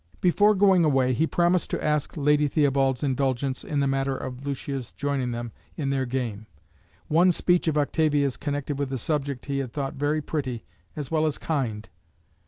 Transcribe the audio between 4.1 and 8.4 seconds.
of Lucia's joining them in their game. One speech of Octavia's,